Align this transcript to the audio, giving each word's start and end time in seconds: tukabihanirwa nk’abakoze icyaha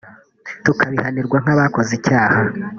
tukabihanirwa 0.63 1.37
nk’abakoze 1.43 1.91
icyaha 1.99 2.39